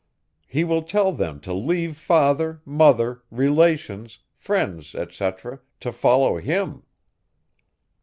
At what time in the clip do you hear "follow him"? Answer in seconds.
5.91-6.81